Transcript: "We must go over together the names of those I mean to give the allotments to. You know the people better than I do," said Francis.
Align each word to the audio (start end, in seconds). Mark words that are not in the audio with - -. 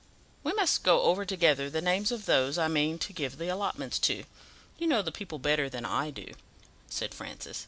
"We 0.43 0.51
must 0.53 0.81
go 0.83 1.03
over 1.03 1.25
together 1.25 1.69
the 1.69 1.79
names 1.79 2.11
of 2.11 2.25
those 2.25 2.57
I 2.57 2.67
mean 2.67 2.97
to 2.97 3.13
give 3.13 3.37
the 3.37 3.49
allotments 3.49 3.99
to. 3.99 4.23
You 4.79 4.87
know 4.87 5.03
the 5.03 5.11
people 5.11 5.37
better 5.37 5.69
than 5.69 5.85
I 5.85 6.09
do," 6.09 6.33
said 6.89 7.13
Francis. 7.13 7.59